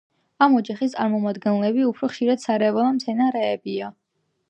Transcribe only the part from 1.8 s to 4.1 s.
უფრო ხშირად სარეველა მცენარეებია.